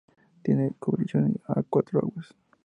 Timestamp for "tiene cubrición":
0.41-1.35